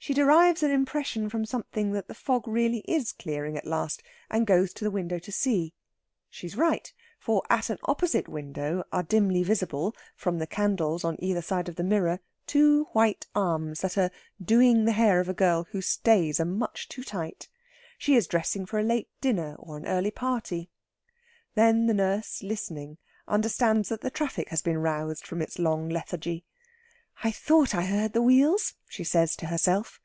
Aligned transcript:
She 0.00 0.14
derives 0.14 0.62
an 0.62 0.70
impression 0.70 1.28
from 1.28 1.44
something 1.44 1.90
that 1.92 2.06
the 2.06 2.14
fog 2.14 2.46
really 2.46 2.78
is 2.86 3.12
clearing 3.12 3.58
at 3.58 3.66
last, 3.66 4.00
and 4.30 4.46
goes 4.46 4.72
to 4.74 4.84
the 4.84 4.92
window 4.92 5.18
to 5.18 5.32
see. 5.32 5.74
She 6.30 6.46
is 6.46 6.56
right, 6.56 6.90
for 7.18 7.42
at 7.50 7.68
a 7.68 7.76
window 8.28 8.78
opposite 8.88 8.94
are 8.94 9.02
dimly 9.02 9.42
visible, 9.42 9.96
from 10.14 10.38
the 10.38 10.46
candles 10.46 11.02
on 11.04 11.16
either 11.18 11.42
side 11.42 11.68
of 11.68 11.74
the 11.74 11.82
mirror, 11.82 12.20
two 12.46 12.84
white 12.92 13.26
arms 13.34 13.80
that 13.80 13.98
are 13.98 14.12
"doing" 14.42 14.84
the 14.84 14.92
hair 14.92 15.18
of 15.18 15.28
a 15.28 15.34
girl 15.34 15.64
whose 15.72 15.86
stays 15.86 16.38
are 16.40 16.46
much 16.46 16.88
too 16.88 17.02
tight. 17.02 17.48
She 17.98 18.14
is 18.14 18.28
dressing 18.28 18.64
for 18.66 18.80
late 18.84 19.10
dinner 19.20 19.56
or 19.58 19.76
an 19.76 19.86
early 19.86 20.12
party. 20.12 20.70
Then 21.54 21.86
the 21.86 21.92
nurse, 21.94 22.42
listening, 22.42 22.98
understands 23.26 23.88
that 23.88 24.00
the 24.02 24.12
traffic 24.12 24.50
has 24.50 24.62
been 24.62 24.78
roused 24.78 25.26
from 25.26 25.42
its 25.42 25.58
long 25.58 25.88
lethargy. 25.88 26.44
"I 27.24 27.32
thought 27.32 27.74
I 27.74 27.82
heard 27.82 28.12
the 28.12 28.22
wheels," 28.22 28.74
she 28.88 29.02
says 29.02 29.34
to 29.38 29.46
herself. 29.46 30.00